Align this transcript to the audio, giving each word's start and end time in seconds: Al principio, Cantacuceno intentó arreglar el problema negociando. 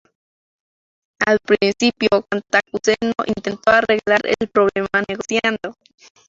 Al 1.27 1.37
principio, 1.41 2.07
Cantacuceno 2.27 3.13
intentó 3.27 3.69
arreglar 3.69 4.21
el 4.23 4.47
problema 4.49 4.89
negociando. 5.07 5.75